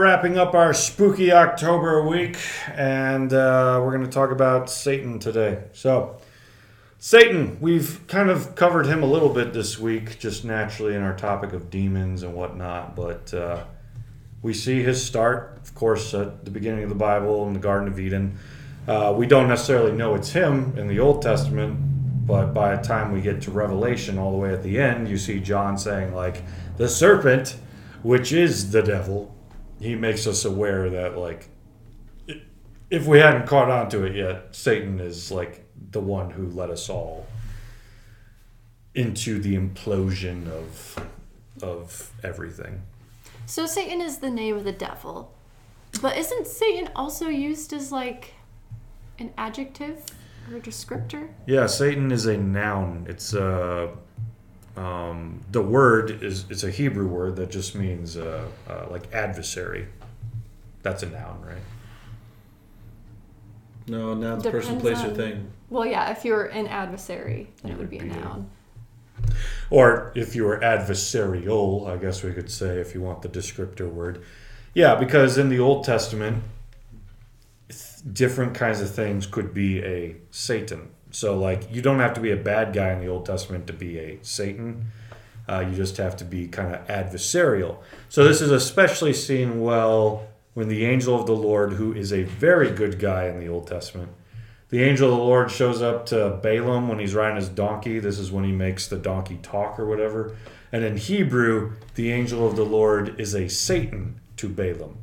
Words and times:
wrapping 0.00 0.38
up 0.38 0.54
our 0.54 0.72
spooky 0.72 1.30
October 1.30 2.02
week, 2.08 2.38
and 2.74 3.34
uh, 3.34 3.78
we're 3.84 3.94
going 3.94 4.02
to 4.02 4.10
talk 4.10 4.30
about 4.30 4.70
Satan 4.70 5.18
today. 5.18 5.62
So, 5.74 6.16
Satan, 6.98 7.58
we've 7.60 8.00
kind 8.06 8.30
of 8.30 8.54
covered 8.54 8.86
him 8.86 9.02
a 9.02 9.06
little 9.06 9.28
bit 9.28 9.52
this 9.52 9.78
week, 9.78 10.18
just 10.18 10.42
naturally 10.42 10.94
in 10.94 11.02
our 11.02 11.14
topic 11.14 11.52
of 11.52 11.68
demons 11.68 12.22
and 12.22 12.32
whatnot, 12.32 12.96
but 12.96 13.34
uh, 13.34 13.64
we 14.40 14.54
see 14.54 14.82
his 14.82 15.04
start, 15.04 15.58
of 15.62 15.74
course, 15.74 16.14
at 16.14 16.46
the 16.46 16.50
beginning 16.50 16.82
of 16.82 16.88
the 16.88 16.94
Bible 16.94 17.46
in 17.46 17.52
the 17.52 17.60
Garden 17.60 17.86
of 17.86 18.00
Eden. 18.00 18.38
Uh, 18.88 19.14
we 19.14 19.26
don't 19.26 19.48
necessarily 19.48 19.92
know 19.92 20.14
it's 20.14 20.30
him 20.30 20.78
in 20.78 20.88
the 20.88 20.98
Old 20.98 21.20
Testament, 21.20 21.76
but 22.26 22.54
by 22.54 22.74
the 22.74 22.82
time 22.82 23.12
we 23.12 23.20
get 23.20 23.42
to 23.42 23.50
Revelation, 23.50 24.18
all 24.18 24.32
the 24.32 24.38
way 24.38 24.54
at 24.54 24.62
the 24.62 24.80
end, 24.80 25.10
you 25.10 25.18
see 25.18 25.40
John 25.40 25.76
saying, 25.76 26.14
like, 26.14 26.42
the 26.78 26.88
serpent, 26.88 27.56
which 28.02 28.32
is 28.32 28.70
the 28.70 28.82
devil, 28.82 29.34
he 29.80 29.94
makes 29.96 30.26
us 30.26 30.44
aware 30.44 30.90
that, 30.90 31.16
like, 31.16 31.48
if 32.90 33.06
we 33.06 33.18
hadn't 33.18 33.46
caught 33.46 33.70
on 33.70 33.88
to 33.90 34.04
it 34.04 34.14
yet, 34.14 34.54
Satan 34.54 35.00
is 35.00 35.30
like 35.30 35.64
the 35.90 36.00
one 36.00 36.30
who 36.30 36.46
led 36.48 36.70
us 36.70 36.88
all 36.88 37.26
into 38.94 39.38
the 39.38 39.56
implosion 39.56 40.48
of 40.48 40.98
of 41.62 42.10
everything. 42.22 42.82
So 43.46 43.66
Satan 43.66 44.00
is 44.00 44.18
the 44.18 44.30
name 44.30 44.56
of 44.56 44.64
the 44.64 44.72
devil. 44.72 45.34
But 46.00 46.16
isn't 46.16 46.46
Satan 46.46 46.88
also 46.94 47.28
used 47.28 47.72
as 47.72 47.90
like 47.90 48.34
an 49.18 49.32
adjective 49.36 50.04
or 50.50 50.56
a 50.56 50.60
descriptor? 50.60 51.28
Yeah, 51.46 51.66
Satan 51.66 52.12
is 52.12 52.26
a 52.26 52.36
noun. 52.36 53.06
It's 53.08 53.34
a 53.34 53.90
um, 54.76 55.40
the 55.50 55.62
word 55.62 56.22
is 56.22 56.44
it's 56.50 56.62
a 56.64 56.70
Hebrew 56.70 57.06
word 57.06 57.36
that 57.36 57.50
just 57.50 57.74
means 57.74 58.16
uh, 58.16 58.46
uh, 58.68 58.86
like 58.90 59.12
adversary. 59.12 59.88
That's 60.82 61.02
a 61.02 61.06
noun, 61.10 61.42
right? 61.46 61.56
No, 63.86 64.14
noun's 64.14 64.44
person, 64.46 64.78
Depends 64.78 65.00
place, 65.00 65.12
or 65.12 65.14
thing. 65.16 65.50
Well, 65.68 65.84
yeah, 65.86 66.10
if 66.10 66.24
you're 66.24 66.46
an 66.46 66.66
adversary, 66.68 67.48
then 67.62 67.72
You 67.72 67.76
it 67.76 67.78
would 67.80 67.90
would 67.90 67.90
be 67.90 67.98
a 67.98 68.02
be 68.02 68.10
a- 68.10 68.20
noun. 68.22 68.50
Or 69.68 70.12
if 70.14 70.34
you 70.34 70.44
were 70.44 70.58
adversarial, 70.58 71.88
I 71.88 71.96
guess 71.96 72.22
we 72.22 72.32
could 72.32 72.50
say 72.50 72.78
if 72.80 72.94
you 72.94 73.00
want 73.00 73.22
the 73.22 73.28
descriptor 73.28 73.90
word. 73.90 74.22
Yeah, 74.74 74.94
because 74.94 75.36
in 75.38 75.48
the 75.48 75.58
Old 75.58 75.84
Testament, 75.84 76.42
th- 77.68 77.78
different 78.12 78.54
kinds 78.54 78.80
of 78.80 78.90
things 78.90 79.26
could 79.26 79.52
be 79.52 79.82
a 79.84 80.16
Satan. 80.30 80.88
So, 81.10 81.38
like, 81.38 81.72
you 81.74 81.82
don't 81.82 81.98
have 81.98 82.14
to 82.14 82.20
be 82.20 82.30
a 82.30 82.36
bad 82.36 82.72
guy 82.72 82.92
in 82.92 83.00
the 83.00 83.08
Old 83.08 83.26
Testament 83.26 83.66
to 83.66 83.72
be 83.72 83.98
a 83.98 84.18
Satan. 84.22 84.92
Uh, 85.48 85.60
you 85.60 85.74
just 85.74 85.96
have 85.96 86.16
to 86.18 86.24
be 86.24 86.46
kind 86.46 86.74
of 86.74 86.86
adversarial. 86.86 87.78
So, 88.08 88.24
this 88.24 88.40
is 88.40 88.50
especially 88.50 89.12
seen 89.12 89.60
well 89.60 90.28
when 90.54 90.68
the 90.68 90.84
angel 90.84 91.18
of 91.18 91.26
the 91.26 91.36
Lord, 91.36 91.74
who 91.74 91.92
is 91.92 92.12
a 92.12 92.22
very 92.22 92.70
good 92.70 92.98
guy 92.98 93.26
in 93.26 93.40
the 93.40 93.48
Old 93.48 93.66
Testament, 93.66 94.10
the 94.70 94.84
angel 94.84 95.10
of 95.10 95.18
the 95.18 95.24
Lord 95.24 95.50
shows 95.50 95.82
up 95.82 96.06
to 96.06 96.38
Balaam 96.42 96.88
when 96.88 97.00
he's 97.00 97.14
riding 97.14 97.36
his 97.36 97.48
donkey. 97.48 97.98
This 97.98 98.20
is 98.20 98.30
when 98.30 98.44
he 98.44 98.52
makes 98.52 98.86
the 98.86 98.98
donkey 98.98 99.38
talk 99.42 99.80
or 99.80 99.86
whatever. 99.86 100.36
And 100.70 100.84
in 100.84 100.96
Hebrew, 100.96 101.72
the 101.96 102.12
angel 102.12 102.46
of 102.46 102.54
the 102.54 102.64
Lord 102.64 103.20
is 103.20 103.34
a 103.34 103.48
Satan 103.48 104.20
to 104.36 104.48
Balaam. 104.48 104.98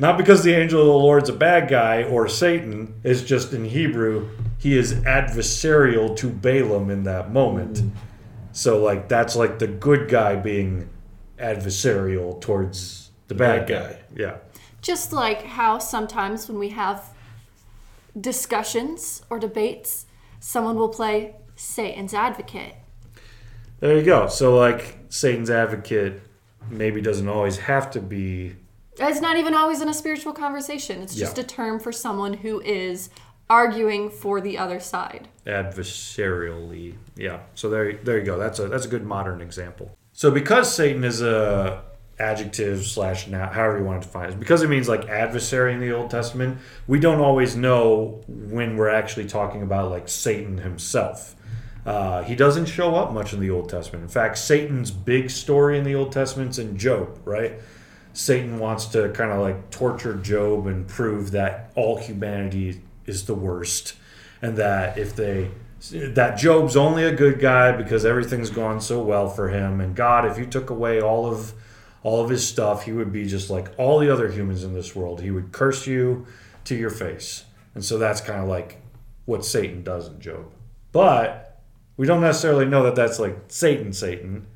Not 0.00 0.16
because 0.16 0.42
the 0.42 0.54
angel 0.54 0.80
of 0.80 0.86
the 0.86 0.92
Lord's 0.94 1.28
a 1.28 1.34
bad 1.34 1.68
guy 1.68 2.04
or 2.04 2.26
Satan, 2.26 2.94
it's 3.04 3.20
just 3.20 3.52
in 3.52 3.66
Hebrew, 3.66 4.30
he 4.56 4.78
is 4.78 4.94
adversarial 4.94 6.16
to 6.16 6.30
Balaam 6.30 6.88
in 6.88 7.02
that 7.02 7.30
moment. 7.34 7.82
So, 8.52 8.82
like, 8.82 9.10
that's 9.10 9.36
like 9.36 9.58
the 9.58 9.66
good 9.66 10.08
guy 10.08 10.36
being 10.36 10.88
adversarial 11.38 12.40
towards 12.40 13.10
the 13.28 13.34
bad, 13.34 13.66
bad 13.66 13.68
guy. 13.68 13.92
guy. 13.92 13.98
Yeah. 14.16 14.36
Just 14.80 15.12
like 15.12 15.42
how 15.42 15.78
sometimes 15.78 16.48
when 16.48 16.58
we 16.58 16.70
have 16.70 17.10
discussions 18.18 19.22
or 19.28 19.38
debates, 19.38 20.06
someone 20.40 20.76
will 20.76 20.88
play 20.88 21.36
Satan's 21.56 22.14
advocate. 22.14 22.74
There 23.80 23.98
you 23.98 24.02
go. 24.02 24.28
So, 24.28 24.56
like, 24.56 24.98
Satan's 25.10 25.50
advocate 25.50 26.22
maybe 26.70 27.02
doesn't 27.02 27.28
always 27.28 27.58
have 27.58 27.90
to 27.90 28.00
be. 28.00 28.56
It's 29.00 29.20
not 29.20 29.36
even 29.36 29.54
always 29.54 29.80
in 29.80 29.88
a 29.88 29.94
spiritual 29.94 30.32
conversation. 30.32 31.02
It's 31.02 31.14
just 31.14 31.36
Yeah. 31.38 31.44
a 31.44 31.46
term 31.46 31.80
for 31.80 31.90
someone 31.92 32.34
who 32.34 32.60
is 32.60 33.10
arguing 33.48 34.10
for 34.10 34.40
the 34.40 34.58
other 34.58 34.78
side. 34.80 35.28
adversarially. 35.46 36.94
Yeah. 37.16 37.40
So 37.54 37.68
there, 37.70 37.92
there 37.94 38.18
you 38.18 38.24
go. 38.24 38.38
That's 38.38 38.58
a 38.58 38.68
that's 38.68 38.84
a 38.84 38.88
good 38.88 39.04
modern 39.04 39.40
example. 39.40 39.96
So 40.12 40.30
because 40.30 40.72
Satan 40.72 41.02
is 41.04 41.22
a 41.22 41.82
adjective 42.18 42.84
slash 42.84 43.26
noun, 43.28 43.48
however 43.52 43.78
you 43.78 43.84
want 43.84 44.02
to 44.02 44.06
define 44.06 44.28
it, 44.30 44.38
because 44.38 44.62
it 44.62 44.68
means 44.68 44.88
like 44.88 45.08
adversary 45.08 45.72
in 45.72 45.80
the 45.80 45.90
Old 45.92 46.10
Testament, 46.10 46.58
we 46.86 47.00
don't 47.00 47.20
always 47.20 47.56
know 47.56 48.20
when 48.28 48.76
we're 48.76 48.90
actually 48.90 49.26
talking 49.26 49.62
about 49.62 49.90
like 49.90 50.08
Satan 50.08 50.58
himself. 50.58 51.34
Uh, 51.86 52.22
he 52.22 52.34
doesn't 52.36 52.66
show 52.66 52.94
up 52.94 53.12
much 53.12 53.32
in 53.32 53.40
the 53.40 53.48
Old 53.50 53.70
Testament. 53.70 54.02
In 54.02 54.08
fact, 54.10 54.36
Satan's 54.36 54.90
big 54.90 55.30
story 55.30 55.78
in 55.78 55.84
the 55.84 55.94
Old 55.94 56.12
Testament's 56.12 56.58
in 56.58 56.76
Job, 56.76 57.18
right? 57.24 57.54
Satan 58.20 58.58
wants 58.58 58.84
to 58.84 59.08
kind 59.12 59.32
of 59.32 59.40
like 59.40 59.70
torture 59.70 60.14
Job 60.14 60.66
and 60.66 60.86
prove 60.86 61.30
that 61.30 61.72
all 61.74 61.96
humanity 61.96 62.82
is 63.06 63.24
the 63.24 63.34
worst. 63.34 63.94
And 64.42 64.58
that 64.58 64.98
if 64.98 65.16
they 65.16 65.52
that 65.90 66.36
Job's 66.36 66.76
only 66.76 67.04
a 67.04 67.14
good 67.14 67.40
guy 67.40 67.72
because 67.72 68.04
everything's 68.04 68.50
gone 68.50 68.82
so 68.82 69.02
well 69.02 69.30
for 69.30 69.48
him. 69.48 69.80
And 69.80 69.96
God 69.96 70.26
if 70.26 70.36
you 70.36 70.44
took 70.44 70.68
away 70.68 71.00
all 71.00 71.24
of 71.24 71.54
all 72.02 72.22
of 72.22 72.28
his 72.28 72.46
stuff 72.46 72.84
he 72.84 72.92
would 72.92 73.10
be 73.10 73.26
just 73.26 73.48
like 73.48 73.68
all 73.78 73.98
the 73.98 74.12
other 74.12 74.30
humans 74.30 74.64
in 74.64 74.74
this 74.74 74.94
world. 74.94 75.22
He 75.22 75.30
would 75.30 75.50
curse 75.50 75.86
you 75.86 76.26
to 76.64 76.74
your 76.74 76.90
face. 76.90 77.44
And 77.74 77.82
so 77.82 77.96
that's 77.96 78.20
kind 78.20 78.42
of 78.42 78.48
like 78.48 78.82
what 79.24 79.46
Satan 79.46 79.82
does 79.82 80.08
in 80.08 80.20
Job. 80.20 80.52
But 80.92 81.62
we 81.96 82.06
don't 82.06 82.20
necessarily 82.20 82.66
know 82.66 82.82
that 82.82 82.96
that's 82.96 83.18
like 83.18 83.44
Satan 83.48 83.94
Satan 83.94 84.46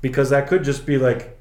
because 0.00 0.30
that 0.30 0.48
could 0.48 0.64
just 0.64 0.86
be 0.86 0.96
like 0.96 1.33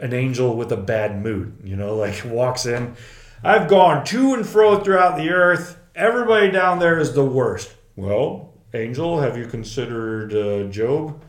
an 0.00 0.12
angel 0.12 0.56
with 0.56 0.72
a 0.72 0.76
bad 0.76 1.22
mood, 1.22 1.58
you 1.64 1.76
know, 1.76 1.94
like 1.94 2.22
walks 2.24 2.66
in. 2.66 2.94
I've 3.42 3.68
gone 3.68 4.04
to 4.06 4.34
and 4.34 4.46
fro 4.46 4.80
throughout 4.80 5.16
the 5.16 5.30
earth. 5.30 5.78
Everybody 5.94 6.50
down 6.50 6.78
there 6.78 6.98
is 6.98 7.14
the 7.14 7.24
worst. 7.24 7.74
Well, 7.96 8.52
angel, 8.74 9.20
have 9.20 9.36
you 9.36 9.46
considered 9.46 10.34
uh, 10.34 10.70
Job? 10.70 11.20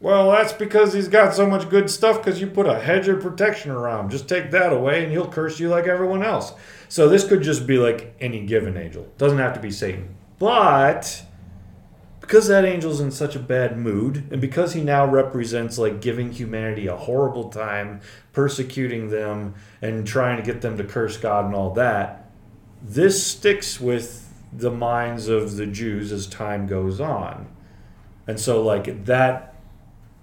Well, 0.00 0.32
that's 0.32 0.52
because 0.52 0.92
he's 0.92 1.08
got 1.08 1.34
so 1.34 1.46
much 1.46 1.70
good 1.70 1.88
stuff 1.88 2.18
because 2.18 2.40
you 2.40 2.46
put 2.46 2.66
a 2.66 2.78
hedge 2.78 3.08
of 3.08 3.22
protection 3.22 3.70
around 3.70 4.04
him. 4.04 4.10
Just 4.10 4.28
take 4.28 4.50
that 4.50 4.72
away 4.72 5.02
and 5.02 5.10
he'll 5.10 5.28
curse 5.28 5.58
you 5.58 5.68
like 5.68 5.86
everyone 5.86 6.22
else. 6.22 6.52
So 6.88 7.08
this 7.08 7.26
could 7.26 7.42
just 7.42 7.66
be 7.66 7.78
like 7.78 8.14
any 8.20 8.44
given 8.44 8.76
angel. 8.76 9.08
Doesn't 9.16 9.38
have 9.38 9.54
to 9.54 9.60
be 9.60 9.70
Satan. 9.70 10.14
But 10.38 11.22
because 12.26 12.48
that 12.48 12.64
angel's 12.64 13.00
in 13.00 13.10
such 13.10 13.36
a 13.36 13.38
bad 13.38 13.78
mood 13.78 14.26
and 14.30 14.40
because 14.40 14.72
he 14.72 14.82
now 14.82 15.06
represents 15.06 15.78
like 15.78 16.00
giving 16.00 16.32
humanity 16.32 16.86
a 16.86 16.96
horrible 16.96 17.50
time 17.50 18.00
persecuting 18.32 19.10
them 19.10 19.54
and 19.82 20.06
trying 20.06 20.36
to 20.36 20.42
get 20.42 20.60
them 20.60 20.76
to 20.76 20.84
curse 20.84 21.16
god 21.16 21.44
and 21.44 21.54
all 21.54 21.72
that 21.72 22.24
this 22.82 23.26
sticks 23.26 23.80
with 23.80 24.30
the 24.52 24.70
minds 24.70 25.28
of 25.28 25.56
the 25.56 25.66
jews 25.66 26.12
as 26.12 26.26
time 26.26 26.66
goes 26.66 27.00
on. 27.00 27.48
And 28.26 28.38
so 28.38 28.62
like 28.62 29.06
that 29.06 29.54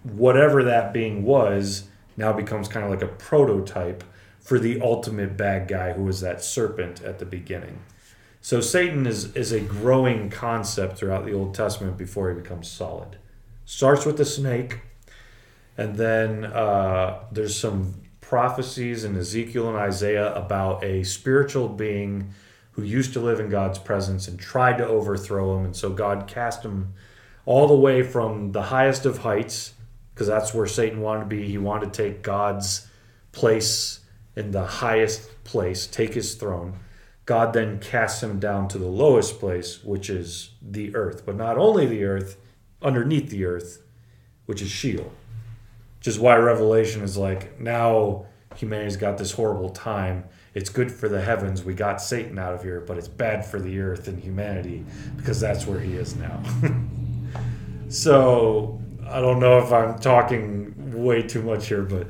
whatever 0.04 0.64
that 0.64 0.94
being 0.94 1.24
was 1.24 1.88
now 2.18 2.34
becomes 2.34 2.68
kind 2.68 2.86
of 2.86 2.92
like 2.92 3.02
a 3.02 3.08
prototype 3.08 4.04
for 4.40 4.58
the 4.58 4.82
ultimate 4.82 5.38
bad 5.38 5.68
guy 5.68 5.94
who 5.94 6.04
was 6.04 6.22
that 6.22 6.44
serpent 6.44 7.04
at 7.04 7.20
the 7.20 7.26
beginning 7.26 7.80
so 8.42 8.60
Satan 8.60 9.06
is, 9.06 9.36
is 9.36 9.52
a 9.52 9.60
growing 9.60 10.30
concept 10.30 10.98
throughout 10.98 11.26
the 11.26 11.34
Old 11.34 11.54
Testament 11.54 11.98
before 11.98 12.30
he 12.30 12.36
becomes 12.36 12.70
solid. 12.70 13.18
Starts 13.66 14.06
with 14.06 14.18
the 14.18 14.26
snake, 14.26 14.80
and 15.78 15.96
then 15.96 16.46
uh, 16.46 17.20
there's 17.32 17.56
some 17.56 18.02
prophecies 18.20 19.04
in 19.04 19.16
Ezekiel 19.16 19.70
and 19.70 19.78
Isaiah 19.78 20.34
about 20.34 20.84
a 20.84 21.04
spiritual 21.04 21.70
being 21.70 22.34
who 22.72 22.84
used 22.84 23.14
to 23.14 23.20
live 23.20 23.40
in 23.40 23.50
God's 23.50 23.78
presence 23.78 24.28
and 24.28 24.40
tried 24.40 24.78
to 24.78 24.88
overthrow 24.88 25.58
him. 25.58 25.66
And 25.66 25.76
so 25.76 25.90
God 25.92 26.28
cast 26.28 26.64
him 26.64 26.94
all 27.46 27.68
the 27.68 27.76
way 27.76 28.02
from 28.02 28.54
the 28.54 28.64
highest 28.64 29.06
of 29.06 29.20
heights, 29.20 29.74
because 30.14 30.28
that's 30.28 30.54
where 30.54 30.68
Satan 30.68 31.02
wanted 31.02 31.22
to 31.22 31.26
be. 31.28 31.48
He 31.48 31.58
wanted 31.58 31.94
to 31.94 32.04
take 32.04 32.22
God's 32.22 32.88
place 33.32 34.00
in 34.36 34.52
the 34.52 34.66
highest 34.66 35.44
place, 35.44 35.86
take 35.86 36.14
his 36.14 36.36
throne. 36.36 36.80
God 37.32 37.54
then 37.54 37.80
casts 37.80 38.22
him 38.22 38.40
down 38.40 38.68
to 38.68 38.78
the 38.78 38.90
lowest 38.90 39.40
place, 39.40 39.82
which 39.86 40.10
is 40.10 40.50
the 40.62 40.94
earth. 40.94 41.26
But 41.26 41.38
not 41.38 41.58
only 41.58 41.86
the 41.86 42.04
earth, 42.04 42.36
underneath 42.82 43.30
the 43.30 43.46
earth, 43.46 43.82
which 44.48 44.62
is 44.62 44.70
Sheol. 44.70 45.14
Which 46.00 46.08
is 46.08 46.20
why 46.20 46.36
Revelation 46.36 47.04
is 47.04 47.16
like, 47.16 47.58
now 47.58 48.26
humanity's 48.58 48.98
got 48.98 49.18
this 49.18 49.32
horrible 49.32 49.70
time. 49.70 50.26
It's 50.54 50.70
good 50.70 50.92
for 50.92 51.08
the 51.08 51.22
heavens. 51.22 51.64
We 51.64 51.74
got 51.74 52.02
Satan 52.02 52.38
out 52.38 52.54
of 52.54 52.64
here, 52.64 52.82
but 52.82 52.98
it's 52.98 53.08
bad 53.08 53.46
for 53.46 53.62
the 53.62 53.80
earth 53.80 54.10
and 54.10 54.22
humanity 54.22 54.84
because 55.16 55.40
that's 55.40 55.66
where 55.66 55.80
he 55.80 55.94
is 55.94 56.18
now. 56.18 56.44
so 57.88 58.78
I 59.08 59.22
don't 59.22 59.40
know 59.40 59.58
if 59.60 59.72
I'm 59.72 59.98
talking 60.00 61.02
way 61.02 61.24
too 61.24 61.44
much 61.44 61.70
here, 61.70 61.84
but 61.84 62.08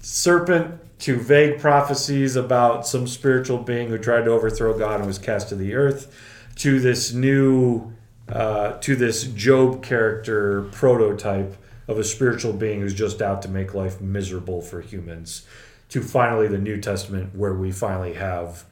serpent 0.00 0.80
to 1.02 1.16
vague 1.16 1.58
prophecies 1.58 2.36
about 2.36 2.86
some 2.86 3.08
spiritual 3.08 3.58
being 3.58 3.88
who 3.88 3.98
tried 3.98 4.22
to 4.22 4.30
overthrow 4.30 4.78
God 4.78 5.00
and 5.00 5.06
was 5.06 5.18
cast 5.18 5.48
to 5.48 5.56
the 5.56 5.74
earth, 5.74 6.14
to 6.54 6.78
this 6.78 7.12
new, 7.12 7.92
uh, 8.28 8.74
to 8.78 8.94
this 8.94 9.24
Job 9.24 9.82
character 9.82 10.62
prototype 10.70 11.56
of 11.88 11.98
a 11.98 12.04
spiritual 12.04 12.52
being 12.52 12.80
who's 12.80 12.94
just 12.94 13.20
out 13.20 13.42
to 13.42 13.48
make 13.48 13.74
life 13.74 14.00
miserable 14.00 14.62
for 14.62 14.80
humans, 14.80 15.44
to 15.88 16.02
finally 16.02 16.46
the 16.46 16.56
New 16.56 16.80
Testament 16.80 17.34
where 17.34 17.54
we 17.54 17.72
finally 17.72 18.14
have 18.14 18.64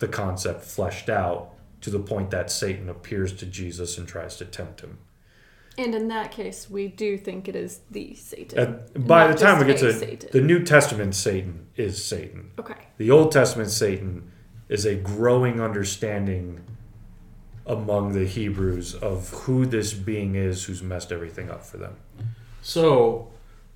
the 0.00 0.08
concept 0.08 0.64
fleshed 0.64 1.08
out 1.08 1.54
to 1.80 1.90
the 1.90 2.00
point 2.00 2.32
that 2.32 2.50
Satan 2.50 2.88
appears 2.88 3.32
to 3.34 3.46
Jesus 3.46 3.96
and 3.96 4.08
tries 4.08 4.34
to 4.38 4.44
tempt 4.44 4.80
him. 4.80 4.98
And 5.78 5.94
in 5.94 6.08
that 6.08 6.32
case, 6.32 6.68
we 6.68 6.88
do 6.88 7.16
think 7.16 7.46
it 7.46 7.54
is 7.54 7.80
the 7.88 8.12
Satan. 8.14 8.58
And 8.94 9.06
by 9.06 9.28
the 9.28 9.34
time 9.34 9.60
we 9.60 9.64
get 9.64 9.78
to 9.78 9.92
Satan. 9.92 10.28
the 10.32 10.40
New 10.40 10.64
Testament, 10.64 11.14
Satan 11.14 11.68
is 11.76 12.04
Satan. 12.04 12.50
okay. 12.58 12.88
The 12.96 13.12
Old 13.12 13.30
Testament 13.30 13.70
Satan 13.70 14.32
is 14.68 14.84
a 14.84 14.96
growing 14.96 15.60
understanding 15.60 16.64
among 17.64 18.12
the 18.12 18.26
Hebrews 18.26 18.96
of 18.96 19.28
who 19.30 19.66
this 19.66 19.92
being 19.92 20.34
is 20.34 20.64
who's 20.64 20.82
messed 20.82 21.12
everything 21.12 21.48
up 21.48 21.64
for 21.64 21.76
them. 21.76 21.96
So, 22.60 23.28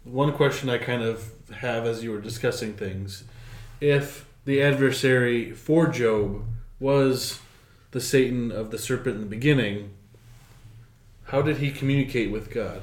one 0.03 0.33
question 0.33 0.69
I 0.69 0.79
kind 0.79 1.03
of 1.03 1.31
have 1.55 1.87
as 1.87 2.03
you 2.03 2.11
were 2.11 2.21
discussing 2.21 2.73
things 2.73 3.25
if 3.81 4.27
the 4.45 4.61
adversary 4.61 5.53
for 5.53 5.87
Job 5.87 6.43
was 6.81 7.39
the 7.93 8.01
Satan 8.01 8.51
of 8.51 8.71
the 8.71 8.79
serpent 8.79 9.17
in 9.17 9.21
the 9.21 9.27
beginning, 9.27 9.91
how 11.33 11.41
did 11.41 11.57
he 11.57 11.71
communicate 11.71 12.31
with 12.31 12.51
God? 12.51 12.83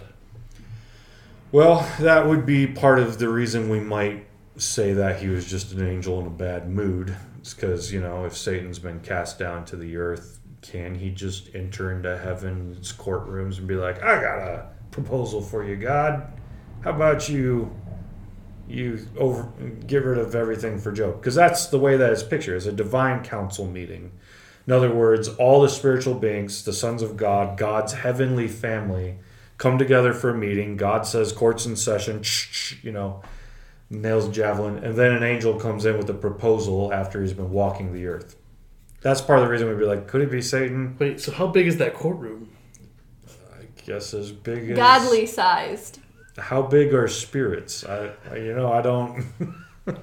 Well, 1.52 1.88
that 2.00 2.26
would 2.26 2.48
be 2.48 2.66
part 2.66 2.98
of 2.98 3.20
the 3.20 3.30
reason 3.30 3.70
we 3.70 3.80
might 3.80 4.26
say 4.58 4.92
that 4.94 5.22
he 5.22 5.28
was 5.28 5.46
just 5.46 5.72
an 5.72 5.88
angel 5.88 6.20
in 6.20 6.26
a 6.26 6.32
bad 6.32 6.68
mood. 6.68 7.16
It's 7.38 7.54
because, 7.54 7.94
you 7.94 8.02
know, 8.02 8.26
if 8.26 8.36
Satan's 8.36 8.80
been 8.80 9.02
cast 9.02 9.38
down 9.38 9.66
to 9.66 9.76
the 9.76 9.98
earth, 9.98 10.40
can 10.64 10.96
he 10.96 11.12
just 11.12 11.54
enter 11.54 11.92
into 11.92 12.18
heaven's 12.18 12.92
courtrooms 12.92 13.60
and 13.60 13.68
be 13.68 13.76
like, 13.76 14.02
I 14.02 14.20
got 14.20 14.40
a 14.40 14.70
proposal 14.90 15.44
for 15.44 15.64
you, 15.64 15.76
God? 15.76 16.34
How 16.84 16.90
about 16.90 17.30
you 17.30 17.72
you 18.68 19.08
over 19.18 19.44
get 19.86 20.04
rid 20.04 20.18
of 20.18 20.34
everything 20.34 20.80
for 20.80 20.92
Job? 20.92 21.22
Because 21.22 21.36
that's 21.36 21.68
the 21.68 21.78
way 21.78 21.98
that 21.98 22.12
it's 22.12 22.24
pictured 22.24 22.56
as 22.56 22.66
a 22.66 22.72
divine 22.72 23.24
council 23.24 23.68
meeting. 23.68 24.12
In 24.70 24.74
other 24.76 24.94
words, 24.94 25.30
all 25.30 25.64
the 25.64 25.68
spiritual 25.68 26.14
beings, 26.14 26.64
the 26.64 26.74
sons 26.74 27.02
of 27.02 27.18
God, 27.18 27.58
God's 27.58 27.94
heavenly 27.94 28.48
family, 28.48 29.16
come 29.58 29.80
together 29.80 30.14
for 30.14 30.30
a 30.30 30.38
meeting. 30.38 30.78
God 30.78 31.08
says, 31.08 31.32
"Courts 31.32 31.66
in 31.66 31.76
session." 31.76 32.22
You 32.84 32.92
know, 32.92 33.24
nails 33.90 34.30
javelin, 34.30 34.78
and 34.84 34.96
then 34.96 35.12
an 35.12 35.24
angel 35.24 35.56
comes 35.60 35.86
in 35.88 35.98
with 35.98 36.08
a 36.12 36.14
proposal 36.14 36.94
after 36.94 37.20
he's 37.20 37.34
been 37.34 37.50
walking 37.50 37.94
the 37.94 38.06
earth. 38.06 38.36
That's 39.02 39.22
part 39.22 39.40
of 39.40 39.46
the 39.46 39.52
reason 39.52 39.68
we'd 39.70 39.80
be 39.80 39.86
like, 39.86 40.08
could 40.08 40.22
it 40.22 40.30
be 40.30 40.40
Satan? 40.40 40.96
Wait, 41.00 41.20
so 41.20 41.32
how 41.32 41.48
big 41.48 41.66
is 41.66 41.78
that 41.78 41.96
courtroom? 41.96 42.52
I 43.28 43.64
guess 43.88 44.14
as 44.14 44.32
big 44.32 44.70
as 44.70 44.78
Godly 44.78 45.26
sized. 45.26 45.98
How 46.38 46.62
big 46.62 46.94
are 46.94 47.08
spirits? 47.08 47.84
I, 47.88 48.12
I- 48.30 48.36
you 48.36 48.54
know, 48.54 48.72
I 48.72 48.84
don't. 48.84 49.26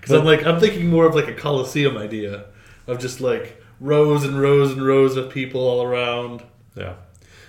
Because 0.00 0.18
I'm 0.18 0.24
like, 0.24 0.46
I'm 0.46 0.58
thinking 0.58 0.88
more 0.88 1.04
of 1.06 1.14
like 1.14 1.28
a 1.28 1.34
coliseum 1.34 1.98
idea 1.98 2.46
of 2.88 2.98
just 2.98 3.20
like 3.20 3.62
rows 3.78 4.24
and 4.24 4.40
rows 4.40 4.72
and 4.72 4.84
rows 4.84 5.16
of 5.16 5.30
people 5.30 5.60
all 5.60 5.82
around. 5.84 6.42
Yeah. 6.74 6.94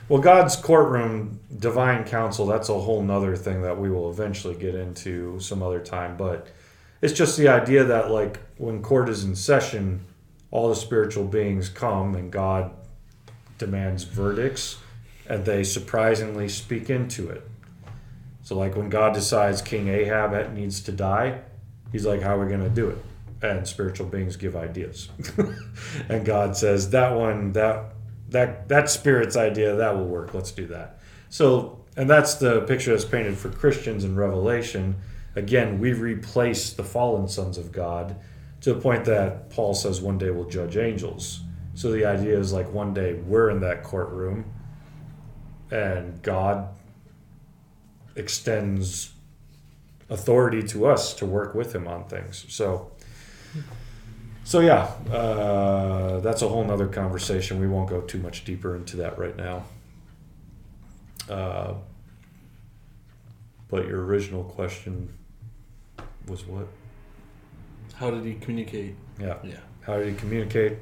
Well, 0.07 0.21
God's 0.21 0.55
courtroom, 0.55 1.39
divine 1.57 2.03
council, 2.03 2.45
that's 2.45 2.69
a 2.69 2.79
whole 2.79 3.01
nother 3.01 3.35
thing 3.35 3.61
that 3.61 3.79
we 3.79 3.89
will 3.89 4.09
eventually 4.09 4.55
get 4.55 4.75
into 4.75 5.39
some 5.39 5.63
other 5.63 5.79
time. 5.79 6.17
But 6.17 6.47
it's 7.01 7.13
just 7.13 7.37
the 7.37 7.47
idea 7.47 7.83
that, 7.85 8.11
like, 8.11 8.39
when 8.57 8.81
court 8.81 9.07
is 9.07 9.23
in 9.23 9.35
session, 9.35 10.03
all 10.51 10.69
the 10.69 10.75
spiritual 10.75 11.25
beings 11.25 11.69
come 11.69 12.15
and 12.15 12.31
God 12.31 12.71
demands 13.59 14.03
verdicts 14.03 14.77
and 15.27 15.45
they 15.45 15.63
surprisingly 15.63 16.49
speak 16.49 16.89
into 16.89 17.29
it. 17.29 17.47
So, 18.41 18.57
like, 18.57 18.75
when 18.75 18.89
God 18.89 19.13
decides 19.13 19.61
King 19.61 19.89
Ahab 19.89 20.53
needs 20.53 20.81
to 20.81 20.91
die, 20.91 21.41
he's 21.91 22.05
like, 22.05 22.23
How 22.23 22.35
are 22.35 22.43
we 22.43 22.49
going 22.49 22.63
to 22.63 22.69
do 22.69 22.89
it? 22.89 22.97
And 23.41 23.67
spiritual 23.67 24.07
beings 24.07 24.35
give 24.35 24.55
ideas. 24.55 25.09
and 26.09 26.25
God 26.25 26.57
says, 26.57 26.89
That 26.89 27.15
one, 27.15 27.53
that 27.53 27.93
that 28.29 28.69
that 28.69 28.89
spirit's 28.89 29.35
idea 29.35 29.75
that 29.75 29.95
will 29.95 30.05
work. 30.05 30.33
Let's 30.33 30.51
do 30.51 30.67
that. 30.67 30.99
So 31.29 31.79
and 31.97 32.09
that's 32.09 32.35
the 32.35 32.61
picture 32.61 32.91
that's 32.91 33.05
painted 33.05 33.37
for 33.37 33.49
christians 33.49 34.03
in 34.03 34.15
revelation. 34.15 34.95
Again 35.35 35.79
we 35.79 35.93
replace 35.93 36.73
the 36.73 36.83
fallen 36.83 37.27
sons 37.27 37.57
of 37.57 37.71
god 37.71 38.15
to 38.61 38.73
the 38.73 38.81
point 38.81 39.05
that 39.05 39.49
paul 39.49 39.73
says 39.73 40.01
one 40.01 40.17
day 40.17 40.29
we'll 40.29 40.49
judge 40.49 40.77
angels. 40.77 41.41
So 41.75 41.91
the 41.91 42.05
idea 42.05 42.37
is 42.37 42.51
like 42.51 42.71
one 42.73 42.93
day 42.93 43.13
we're 43.13 43.49
in 43.49 43.61
that 43.61 43.83
courtroom 43.83 44.45
and 45.71 46.21
god 46.21 46.69
extends 48.15 49.13
authority 50.09 50.63
to 50.63 50.87
us 50.87 51.13
to 51.13 51.25
work 51.25 51.53
with 51.53 51.73
him 51.73 51.87
on 51.87 52.03
things. 52.05 52.45
So 52.49 52.91
so 54.49 54.61
yeah, 54.61 54.89
uh, 55.13 56.19
that's 56.21 56.41
a 56.41 56.47
whole 56.47 56.63
nother 56.63 56.87
conversation. 56.87 57.59
We 57.59 57.67
won't 57.67 57.87
go 57.87 58.01
too 58.01 58.17
much 58.17 58.45
deeper 58.45 58.75
into 58.75 58.97
that 58.97 59.19
right 59.19 59.37
now. 59.37 59.65
Uh, 61.29 61.75
but 63.67 63.87
your 63.87 64.03
original 64.03 64.43
question 64.43 65.13
was 66.27 66.47
what? 66.47 66.65
How 67.93 68.09
did 68.09 68.25
he 68.25 68.33
communicate? 68.33 68.95
Yeah. 69.21 69.35
Yeah. 69.43 69.59
How 69.81 69.97
did 69.99 70.07
he 70.07 70.15
communicate? 70.15 70.79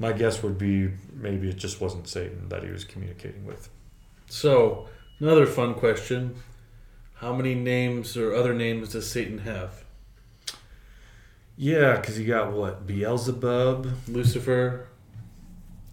My 0.00 0.12
guess 0.12 0.42
would 0.42 0.58
be 0.58 0.90
maybe 1.14 1.48
it 1.48 1.58
just 1.58 1.80
wasn't 1.80 2.08
Satan 2.08 2.48
that 2.48 2.64
he 2.64 2.70
was 2.70 2.82
communicating 2.82 3.46
with. 3.46 3.68
So, 4.26 4.88
another 5.20 5.46
fun 5.46 5.74
question. 5.74 6.34
How 7.18 7.32
many 7.32 7.54
names 7.54 8.16
or 8.16 8.34
other 8.34 8.52
names 8.52 8.88
does 8.88 9.08
Satan 9.08 9.38
have? 9.38 9.84
Yeah, 11.60 11.96
because 11.96 12.16
you 12.20 12.24
got 12.24 12.52
what? 12.52 12.86
Beelzebub, 12.86 13.88
Lucifer, 14.06 14.86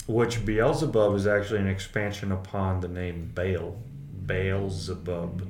which 0.06 0.46
Beelzebub 0.46 1.16
is 1.16 1.26
actually 1.26 1.60
an 1.60 1.68
expansion 1.68 2.32
upon 2.32 2.82
the 2.82 2.88
name 2.88 3.32
Baal. 3.34 3.76
Beelzebub. 4.28 5.50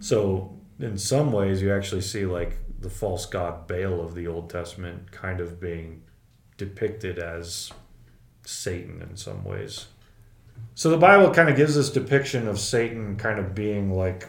So, 0.00 0.54
in 0.78 0.98
some 0.98 1.32
ways, 1.32 1.62
you 1.62 1.72
actually 1.72 2.02
see 2.02 2.26
like 2.26 2.58
the 2.78 2.90
false 2.90 3.24
god 3.24 3.66
Baal 3.66 4.02
of 4.02 4.14
the 4.14 4.26
Old 4.26 4.50
Testament 4.50 5.10
kind 5.12 5.40
of 5.40 5.58
being 5.58 6.02
depicted 6.58 7.18
as 7.18 7.72
Satan 8.44 9.00
in 9.00 9.16
some 9.16 9.44
ways. 9.44 9.86
So, 10.74 10.90
the 10.90 10.98
Bible 10.98 11.32
kind 11.32 11.48
of 11.48 11.56
gives 11.56 11.74
this 11.74 11.88
depiction 11.88 12.48
of 12.48 12.60
Satan 12.60 13.16
kind 13.16 13.38
of 13.38 13.54
being 13.54 13.94
like 13.94 14.28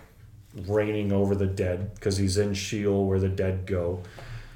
reigning 0.66 1.12
over 1.12 1.36
the 1.36 1.46
dead 1.46 1.94
because 1.96 2.16
he's 2.16 2.38
in 2.38 2.54
Sheol 2.54 3.06
where 3.06 3.20
the 3.20 3.28
dead 3.28 3.66
go. 3.66 4.02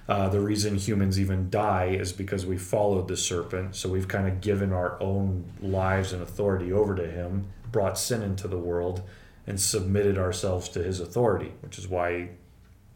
Uh, 0.08 0.28
the 0.28 0.40
reason 0.40 0.76
humans 0.76 1.20
even 1.20 1.50
die 1.50 1.86
is 1.86 2.12
because 2.12 2.46
we 2.46 2.58
followed 2.58 3.08
the 3.08 3.16
serpent. 3.16 3.76
So 3.76 3.90
we've 3.90 4.08
kind 4.08 4.28
of 4.28 4.42
given 4.42 4.74
our 4.74 5.02
own 5.02 5.46
lives 5.62 6.12
and 6.12 6.22
authority 6.22 6.72
over 6.72 6.94
to 6.96 7.10
him, 7.10 7.48
brought 7.72 7.98
sin 7.98 8.22
into 8.22 8.48
the 8.48 8.58
world, 8.58 9.02
and 9.48 9.60
submitted 9.60 10.18
ourselves 10.18 10.70
to 10.70 10.84
his 10.84 11.00
authority, 11.00 11.54
which 11.62 11.78
is 11.78 11.88
why 11.88 12.18
he 12.18 12.28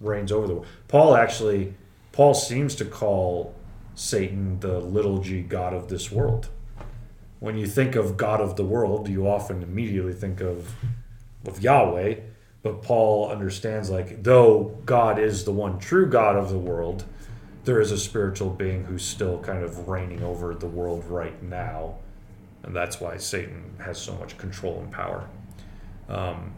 reigns 0.02 0.32
over 0.32 0.48
the 0.48 0.54
world. 0.56 0.68
Paul 0.88 1.16
actually, 1.16 1.74
Paul 2.12 2.34
seems 2.34 2.76
to 2.76 2.86
call 2.86 3.56
Satan 3.96 4.60
the 4.60 4.80
little 4.80 5.20
g 5.20 5.42
god 5.42 5.74
of 5.74 5.88
this 5.88 6.12
world. 6.12 6.50
When 7.40 7.58
you 7.58 7.68
think 7.68 7.96
of 7.96 8.18
God 8.18 8.42
of 8.42 8.56
the 8.56 8.66
world, 8.66 9.08
you 9.08 9.28
often 9.28 9.62
immediately 9.64 10.14
think 10.14 10.42
of 10.42 10.74
of 11.46 11.62
Yahweh, 11.62 12.16
but 12.68 12.82
Paul 12.82 13.30
understands 13.30 13.90
like 13.90 14.24
though 14.24 14.78
God 14.86 15.20
is 15.20 15.46
the 15.46 15.54
one 15.54 15.80
true 15.80 16.06
God 16.06 16.36
of 16.36 16.50
the 16.50 16.58
world, 16.58 17.06
there 17.64 17.80
is 17.80 17.94
a 17.94 17.98
spiritual 17.98 18.50
being 18.50 18.84
who's 18.84 19.06
still 19.06 19.40
kind 19.40 19.64
of 19.64 19.88
reigning 19.88 20.22
over 20.22 20.54
the 20.54 20.68
world 20.68 21.06
right 21.06 21.42
now, 21.42 21.96
and 22.64 22.76
that's 22.76 23.00
why 23.00 23.16
Satan 23.16 23.76
has 23.80 23.98
so 23.98 24.16
much 24.16 24.38
control 24.38 24.82
and 24.82 24.92
power. 24.92 25.30
Um, 26.10 26.56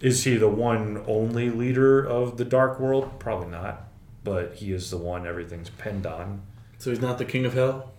is 0.00 0.24
he 0.24 0.36
the 0.36 0.48
one 0.48 1.04
only 1.06 1.50
leader 1.50 2.02
of 2.02 2.38
the 2.38 2.44
dark 2.46 2.80
world? 2.80 3.18
Probably 3.18 3.48
not, 3.48 3.86
but 4.24 4.54
he 4.54 4.72
is 4.72 4.90
the 4.90 4.96
one 4.96 5.26
everything's 5.26 5.68
pinned 5.68 6.06
on. 6.06 6.40
so 6.78 6.88
he's 6.88 7.02
not 7.02 7.18
the 7.18 7.26
king 7.26 7.44
of 7.44 7.52
hell? 7.52 7.92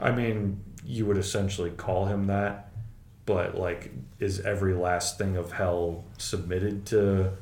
I 0.00 0.12
mean, 0.12 0.62
you 0.82 1.04
would 1.04 1.18
essentially 1.18 1.70
call 1.70 2.06
him 2.06 2.26
that, 2.28 2.71
but 3.26 3.56
like, 3.56 3.92
is 4.18 4.40
every 4.40 4.74
last 4.74 5.18
thing 5.18 5.36
of 5.36 5.52
hell 5.52 6.04
submitted 6.18 6.86
to 6.86 7.32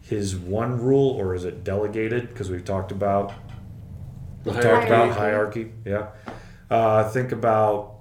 his 0.00 0.36
one 0.36 0.80
rule, 0.80 1.10
or 1.10 1.34
is 1.34 1.44
it 1.44 1.62
delegated? 1.64 2.28
Because 2.28 2.50
we've 2.50 2.64
talked 2.64 2.92
about 2.92 3.32
we've 4.44 4.54
talked 4.54 4.86
about 4.86 5.16
hierarchy. 5.16 5.72
Yeah. 5.84 6.08
Uh, 6.70 7.08
think 7.10 7.32
about 7.32 7.96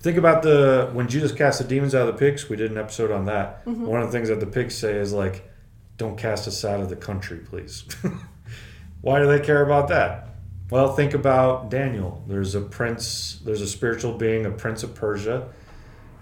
think 0.00 0.16
about 0.16 0.42
the 0.42 0.90
when 0.92 1.08
Jesus 1.08 1.32
cast 1.32 1.60
the 1.60 1.64
demons 1.64 1.94
out 1.94 2.08
of 2.08 2.14
the 2.14 2.18
pigs. 2.18 2.48
We 2.48 2.56
did 2.56 2.70
an 2.70 2.78
episode 2.78 3.10
on 3.10 3.24
that. 3.26 3.66
One 3.66 4.00
of 4.02 4.08
the 4.08 4.12
things 4.12 4.28
that 4.28 4.40
the 4.40 4.46
pigs 4.46 4.74
say 4.74 4.94
is 4.94 5.12
like, 5.12 5.48
don't 5.96 6.16
cast 6.16 6.48
us 6.48 6.64
out 6.64 6.80
of 6.80 6.88
the 6.88 6.96
country, 6.96 7.38
please. 7.38 7.84
Why 9.00 9.18
do 9.18 9.26
they 9.26 9.40
care 9.40 9.62
about 9.62 9.88
that? 9.88 10.28
Well, 10.70 10.94
think 10.94 11.12
about 11.14 11.70
Daniel. 11.70 12.22
There's 12.26 12.54
a 12.54 12.60
prince, 12.60 13.40
there's 13.44 13.60
a 13.60 13.66
spiritual 13.66 14.14
being, 14.16 14.46
a 14.46 14.50
prince 14.50 14.82
of 14.82 14.94
Persia. 14.94 15.48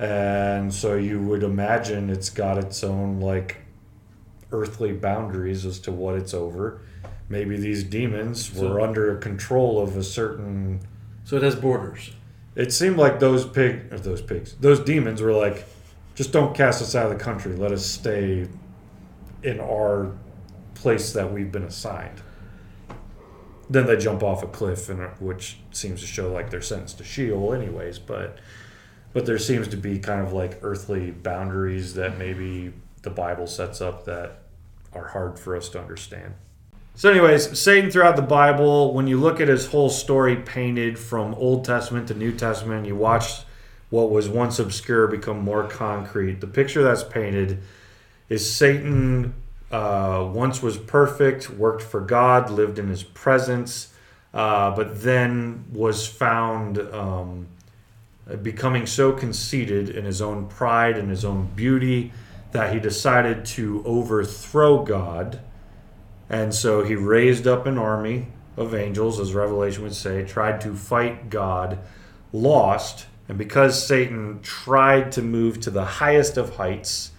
And 0.00 0.72
so 0.72 0.94
you 0.94 1.20
would 1.20 1.42
imagine 1.42 2.08
it's 2.08 2.30
got 2.30 2.56
its 2.56 2.82
own 2.82 3.20
like 3.20 3.58
earthly 4.50 4.92
boundaries 4.92 5.66
as 5.66 5.78
to 5.80 5.92
what 5.92 6.14
it's 6.14 6.32
over. 6.32 6.80
Maybe 7.28 7.58
these 7.58 7.84
demons 7.84 8.52
were 8.54 8.60
So- 8.78 8.82
under 8.82 9.14
control 9.16 9.78
of 9.80 9.96
a 9.98 10.02
certain 10.02 10.80
So 11.24 11.36
it 11.36 11.42
has 11.42 11.54
borders. 11.54 12.12
it 12.56 12.72
seemed 12.72 12.96
like 12.96 13.20
those 13.20 13.44
pig 13.46 13.90
those 13.90 14.22
pigs, 14.22 14.56
those 14.58 14.80
demons 14.80 15.20
were 15.20 15.34
like, 15.34 15.66
just 16.14 16.32
don't 16.32 16.54
cast 16.54 16.80
us 16.80 16.94
out 16.94 17.12
of 17.12 17.18
the 17.18 17.22
country. 17.22 17.54
Let 17.54 17.70
us 17.70 17.84
stay 17.84 18.48
in 19.42 19.60
our 19.60 20.12
place 20.74 21.12
that 21.12 21.30
we've 21.30 21.52
been 21.52 21.62
assigned. 21.64 22.22
Then 23.68 23.86
they 23.86 23.96
jump 23.96 24.22
off 24.22 24.42
a 24.42 24.46
cliff, 24.48 24.88
and 24.88 25.00
which 25.20 25.58
seems 25.70 26.00
to 26.00 26.06
show 26.06 26.32
like 26.32 26.50
they're 26.50 26.60
sentenced 26.62 26.98
to 26.98 27.04
Sheol, 27.04 27.52
anyways. 27.54 27.98
But 28.00 28.38
but 29.12 29.26
there 29.26 29.38
seems 29.38 29.68
to 29.68 29.76
be 29.76 29.98
kind 29.98 30.20
of 30.20 30.32
like 30.32 30.58
earthly 30.62 31.10
boundaries 31.10 31.94
that 31.94 32.18
maybe 32.18 32.72
the 33.02 33.10
Bible 33.10 33.46
sets 33.46 33.80
up 33.80 34.04
that 34.04 34.42
are 34.92 35.08
hard 35.08 35.38
for 35.38 35.56
us 35.56 35.68
to 35.70 35.80
understand. 35.80 36.34
So, 36.94 37.10
anyways, 37.10 37.58
Satan 37.58 37.90
throughout 37.90 38.16
the 38.16 38.22
Bible, 38.22 38.92
when 38.92 39.06
you 39.06 39.18
look 39.18 39.40
at 39.40 39.48
his 39.48 39.66
whole 39.68 39.88
story 39.88 40.36
painted 40.36 40.98
from 40.98 41.34
Old 41.34 41.64
Testament 41.64 42.08
to 42.08 42.14
New 42.14 42.32
Testament, 42.32 42.86
you 42.86 42.96
watch 42.96 43.42
what 43.88 44.10
was 44.10 44.28
once 44.28 44.58
obscure 44.58 45.06
become 45.06 45.40
more 45.40 45.66
concrete. 45.66 46.40
The 46.40 46.46
picture 46.46 46.82
that's 46.82 47.02
painted 47.02 47.62
is 48.28 48.52
Satan 48.52 49.34
uh, 49.70 50.28
once 50.32 50.62
was 50.62 50.76
perfect, 50.76 51.50
worked 51.50 51.82
for 51.82 52.00
God, 52.00 52.50
lived 52.50 52.78
in 52.78 52.88
his 52.88 53.02
presence, 53.02 53.92
uh, 54.34 54.74
but 54.74 55.02
then 55.02 55.64
was 55.72 56.06
found 56.06 56.78
um, 56.78 57.46
Uh, 58.30 58.36
becoming 58.36 58.86
so 58.86 59.12
conceited 59.12 59.88
in 59.88 60.04
his 60.04 60.20
own 60.22 60.46
pride 60.46 60.96
and 60.96 61.10
his 61.10 61.24
own 61.24 61.48
beauty 61.56 62.12
that 62.52 62.72
he 62.72 62.80
decided 62.80 63.44
to 63.44 63.82
overthrow 63.84 64.84
God. 64.84 65.40
And 66.28 66.54
so 66.54 66.84
he 66.84 66.94
raised 66.94 67.46
up 67.46 67.66
an 67.66 67.78
army 67.78 68.28
of 68.56 68.74
angels, 68.74 69.18
as 69.18 69.34
Revelation 69.34 69.82
would 69.82 69.94
say, 69.94 70.24
tried 70.24 70.60
to 70.60 70.74
fight 70.74 71.30
God, 71.30 71.78
lost. 72.32 73.06
And 73.28 73.38
because 73.38 73.86
Satan 73.86 74.40
tried 74.42 75.12
to 75.12 75.22
move 75.22 75.60
to 75.60 75.70
the 75.70 75.84
highest 75.84 76.36
of 76.36 76.56
heights, 76.56 77.12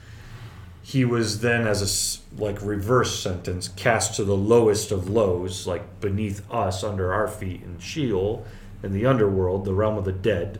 he 0.81 1.05
was 1.05 1.41
then, 1.41 1.67
as 1.67 1.81
a 1.81 2.41
like 2.41 2.61
reverse 2.61 3.19
sentence, 3.19 3.69
cast 3.69 4.15
to 4.15 4.23
the 4.23 4.35
lowest 4.35 4.91
of 4.91 5.09
lows, 5.09 5.67
like 5.67 6.01
beneath 6.01 6.49
us, 6.51 6.83
under 6.83 7.13
our 7.13 7.27
feet 7.27 7.61
in 7.63 7.79
Sheol, 7.79 8.45
in 8.83 8.91
the 8.93 9.05
underworld, 9.05 9.65
the 9.65 9.73
realm 9.73 9.97
of 9.97 10.05
the 10.05 10.11
dead. 10.11 10.59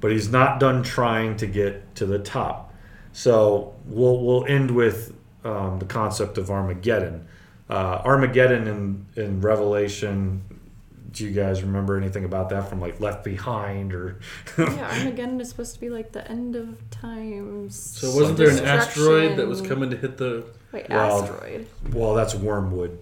But 0.00 0.12
he's 0.12 0.28
not 0.30 0.60
done 0.60 0.82
trying 0.82 1.36
to 1.38 1.46
get 1.46 1.94
to 1.96 2.06
the 2.06 2.18
top. 2.18 2.72
So 3.12 3.74
we'll 3.86 4.20
we'll 4.24 4.44
end 4.46 4.70
with 4.70 5.14
um, 5.44 5.78
the 5.78 5.86
concept 5.86 6.38
of 6.38 6.50
Armageddon. 6.50 7.26
Uh, 7.68 8.00
Armageddon 8.04 8.66
in 8.66 9.06
in 9.16 9.40
Revelation. 9.40 10.42
Do 11.10 11.24
you 11.24 11.30
guys 11.32 11.62
remember 11.62 11.96
anything 11.96 12.24
about 12.24 12.50
that 12.50 12.68
from 12.68 12.80
like 12.80 13.00
Left 13.00 13.24
Behind 13.24 13.92
or? 13.94 14.20
yeah, 14.58 14.98
Armageddon 14.98 15.40
is 15.40 15.48
supposed 15.48 15.74
to 15.74 15.80
be 15.80 15.88
like 15.90 16.12
the 16.12 16.30
end 16.30 16.54
of 16.54 16.78
times. 16.90 17.74
So 17.98 18.14
wasn't 18.14 18.36
there 18.38 18.50
an 18.50 18.64
asteroid 18.64 19.36
that 19.38 19.48
was 19.48 19.60
coming 19.62 19.90
to 19.90 19.96
hit 19.96 20.16
the? 20.18 20.44
Wait, 20.70 20.88
Well, 20.90 21.22
asteroid. 21.22 21.66
well, 21.92 22.14
that's 22.14 22.34
Wormwood. 22.34 22.98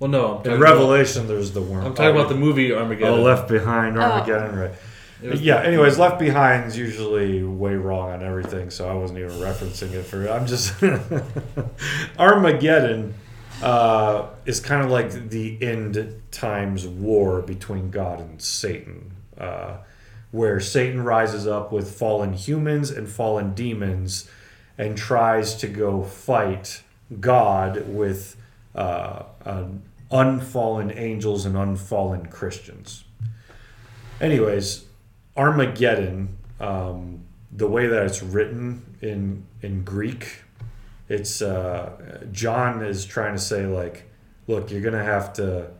Well, 0.00 0.10
no. 0.10 0.24
I'm 0.24 0.30
In 0.30 0.36
talking 0.38 0.52
about- 0.52 0.60
Revelation, 0.62 1.28
there's 1.28 1.52
the 1.52 1.62
worm. 1.62 1.84
I'm 1.86 1.94
talking 1.94 2.14
about 2.14 2.28
the 2.28 2.34
movie 2.34 2.72
Armageddon. 2.72 3.20
Oh, 3.20 3.22
Left 3.22 3.48
Behind, 3.48 3.96
Oh. 3.96 4.00
Armageddon, 4.02 4.56
right? 4.58 4.70
Yeah. 5.22 5.62
Anyways, 5.62 5.98
Left 5.98 6.18
Behind's 6.18 6.76
usually 6.76 7.42
way 7.42 7.74
wrong 7.74 8.10
on 8.10 8.22
everything, 8.22 8.70
so 8.70 8.88
I 8.88 8.94
wasn't 8.94 9.18
even 9.18 9.32
referencing 9.32 9.92
it 9.92 10.04
for. 10.04 10.28
I'm 10.28 10.46
just 10.46 10.74
Armageddon 12.18 13.14
uh, 13.62 14.28
is 14.46 14.60
kind 14.60 14.82
of 14.82 14.90
like 14.90 15.30
the 15.30 15.60
end 15.60 16.22
times 16.30 16.86
war 16.86 17.42
between 17.42 17.90
God 17.90 18.20
and 18.20 18.40
Satan, 18.40 19.12
uh, 19.36 19.78
where 20.30 20.60
Satan 20.60 21.02
rises 21.02 21.46
up 21.46 21.72
with 21.72 21.96
fallen 21.96 22.32
humans 22.32 22.90
and 22.90 23.08
fallen 23.08 23.54
demons, 23.54 24.30
and 24.76 24.96
tries 24.96 25.56
to 25.56 25.66
go 25.66 26.04
fight 26.04 26.82
God 27.18 27.88
with 27.88 28.36
uh, 28.76 29.24
uh, 29.44 29.64
unfallen 30.12 30.92
angels 30.92 31.44
and 31.44 31.56
unfallen 31.56 32.26
Christians. 32.26 33.02
Anyways, 34.20 34.84
Armageddon, 35.38 36.36
um, 36.60 37.24
the 37.52 37.68
way 37.68 37.86
that 37.86 38.02
it's 38.02 38.22
written 38.22 38.96
in 39.00 39.46
in 39.62 39.84
Greek, 39.84 40.42
it's 41.08 41.40
uh, 41.40 42.24
John 42.32 42.82
is 42.82 43.06
trying 43.06 43.34
to 43.34 43.40
say 43.40 43.66
like, 43.66 44.10
look, 44.46 44.70
you're 44.70 44.80
gonna 44.80 45.04
have 45.04 45.32
to. 45.34 45.70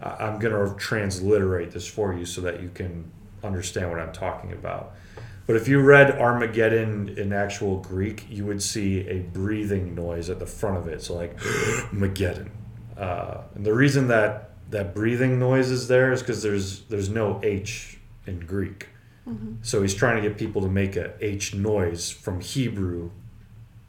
I'm 0.00 0.38
gonna 0.38 0.74
transliterate 0.76 1.70
this 1.70 1.86
for 1.86 2.14
you 2.14 2.26
so 2.26 2.40
that 2.42 2.62
you 2.62 2.70
can 2.72 3.10
understand 3.42 3.90
what 3.90 4.00
I'm 4.00 4.12
talking 4.12 4.52
about. 4.52 4.94
But 5.46 5.56
if 5.56 5.68
you 5.68 5.80
read 5.80 6.18
Armageddon 6.18 7.10
in 7.18 7.32
actual 7.32 7.78
Greek, 7.78 8.26
you 8.30 8.46
would 8.46 8.62
see 8.62 9.06
a 9.08 9.20
breathing 9.20 9.94
noise 9.94 10.30
at 10.30 10.38
the 10.38 10.46
front 10.46 10.78
of 10.78 10.88
it. 10.88 11.02
So 11.02 11.14
like, 11.14 11.36
Mageddon. 11.92 12.48
Uh, 12.96 13.42
and 13.54 13.64
the 13.64 13.74
reason 13.74 14.08
that 14.08 14.50
that 14.70 14.94
breathing 14.94 15.38
noise 15.38 15.70
is 15.70 15.88
there 15.88 16.12
is 16.12 16.20
because 16.20 16.42
there's 16.42 16.82
there's 16.82 17.10
no 17.10 17.40
H 17.42 17.93
in 18.26 18.40
Greek. 18.40 18.88
So 19.62 19.80
he's 19.80 19.94
trying 19.94 20.22
to 20.22 20.28
get 20.28 20.36
people 20.36 20.60
to 20.62 20.68
make 20.68 20.96
a 20.96 21.14
H 21.20 21.54
noise 21.54 22.10
from 22.10 22.40
Hebrew 22.40 23.10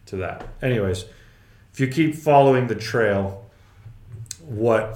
to 0.05 0.15
that. 0.17 0.47
Anyways, 0.61 1.05
if 1.73 1.79
you 1.79 1.87
keep 1.87 2.15
following 2.15 2.67
the 2.67 2.75
trail, 2.75 3.45
what 4.39 4.95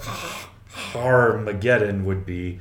Harmageddon 0.72 2.06
would 2.06 2.26
be 2.26 2.60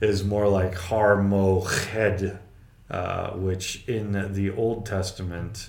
is 0.00 0.24
more 0.24 0.48
like 0.48 0.74
Harmoched, 0.74 2.38
uh, 2.90 3.30
which 3.32 3.86
in 3.86 4.32
the 4.32 4.50
Old 4.50 4.86
Testament 4.86 5.68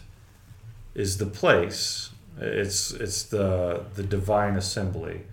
is 0.96 1.18
the 1.18 1.26
place. 1.26 2.12
It's 2.40 2.92
it's 2.92 3.24
the 3.24 3.86
the 3.96 4.04
divine 4.04 4.56
assembly. 4.56 5.24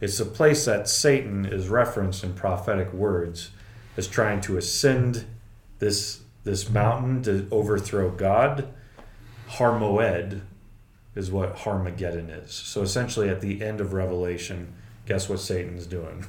It's 0.00 0.18
a 0.18 0.26
place 0.26 0.64
that 0.64 0.88
Satan 0.88 1.46
is 1.46 1.68
referenced 1.68 2.24
in 2.24 2.34
prophetic 2.34 2.92
words 2.92 3.50
as 3.98 4.08
trying 4.08 4.40
to 4.40 4.56
ascend 4.56 5.26
this 5.78 6.22
this 6.44 6.70
mountain 6.70 7.22
to 7.24 7.46
overthrow 7.50 8.10
God. 8.10 8.68
Harmoed 9.50 10.40
is 11.14 11.30
what 11.30 11.56
Harmageddon 11.56 12.44
is. 12.44 12.52
So 12.52 12.80
essentially, 12.80 13.28
at 13.28 13.42
the 13.42 13.62
end 13.62 13.82
of 13.82 13.92
Revelation, 13.92 14.72
guess 15.04 15.28
what 15.28 15.40
Satan's 15.40 15.86
doing? 15.86 16.24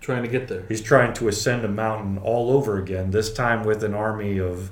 trying 0.00 0.22
to 0.22 0.28
get 0.28 0.46
there. 0.46 0.64
He's 0.68 0.82
trying 0.82 1.14
to 1.14 1.26
ascend 1.26 1.64
a 1.64 1.68
mountain 1.68 2.16
all 2.18 2.52
over 2.52 2.78
again. 2.78 3.10
This 3.10 3.32
time 3.32 3.64
with 3.64 3.82
an 3.82 3.92
army 3.92 4.38
of 4.38 4.70